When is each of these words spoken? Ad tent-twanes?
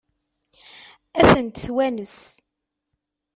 Ad 1.19 1.25
tent-twanes? 1.29 2.17